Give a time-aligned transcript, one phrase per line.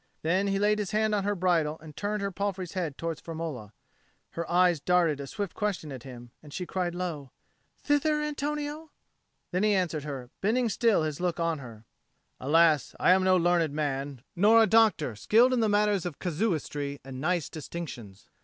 [0.23, 3.71] Then he laid his hand on her bridle and turned her palfrey's head towards Firmola.
[4.31, 7.29] Her eyes darted a swift question at him, and she cried low,
[7.83, 8.89] "Thither, Antonio?"
[9.51, 11.85] Then he answered her, bending still his look on her,
[12.39, 17.21] "Alas, I am no learned man, nor a doctor skilled in matters of casuistry and
[17.21, 18.27] nice distinctions.